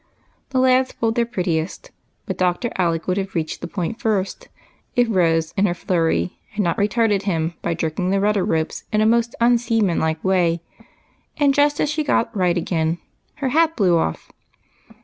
[0.49, 1.91] The lads pulled their prettiest,
[2.25, 2.71] but Dr.
[2.75, 4.47] Alec would have reached the Point first,
[4.95, 9.01] if Rose, in her flurry, had not retarded him by jerking the rudder ropes in
[9.01, 10.63] a most unseamanlike way,
[11.37, 12.97] and just as she got right again
[13.35, 14.31] her hat blew off.